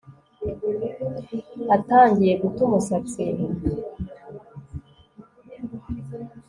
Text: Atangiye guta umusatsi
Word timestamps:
Atangiye 1.75 2.31
guta 2.41 2.59
umusatsi 2.67 3.23